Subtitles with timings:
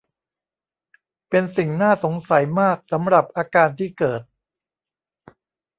[1.29, 4.21] เป็นสิ่งน่าสงสัยมากสำหรับอาการที่เกิด